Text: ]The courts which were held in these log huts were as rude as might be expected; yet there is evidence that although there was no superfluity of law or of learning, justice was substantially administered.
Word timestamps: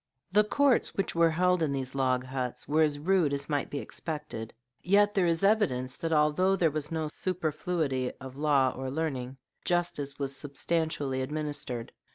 ]The 0.31 0.43
courts 0.43 0.95
which 0.95 1.13
were 1.13 1.29
held 1.29 1.61
in 1.61 1.71
these 1.71 1.93
log 1.93 2.23
huts 2.25 2.67
were 2.67 2.81
as 2.81 2.97
rude 2.97 3.33
as 3.33 3.47
might 3.47 3.69
be 3.69 3.77
expected; 3.77 4.51
yet 4.81 5.13
there 5.13 5.27
is 5.27 5.43
evidence 5.43 5.95
that 5.97 6.11
although 6.11 6.55
there 6.55 6.71
was 6.71 6.91
no 6.91 7.07
superfluity 7.07 8.11
of 8.19 8.35
law 8.35 8.71
or 8.75 8.87
of 8.87 8.93
learning, 8.95 9.37
justice 9.63 10.17
was 10.17 10.35
substantially 10.35 11.21
administered. 11.21 11.91